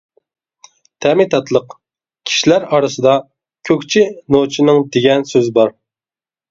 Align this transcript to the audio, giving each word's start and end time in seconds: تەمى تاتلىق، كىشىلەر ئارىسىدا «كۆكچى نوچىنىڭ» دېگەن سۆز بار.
تەمى 1.05 1.27
تاتلىق، 1.33 1.75
كىشىلەر 2.31 2.67
ئارىسىدا 2.79 3.15
«كۆكچى 3.71 4.05
نوچىنىڭ» 4.37 4.85
دېگەن 4.99 5.33
سۆز 5.37 5.55
بار. 5.63 5.81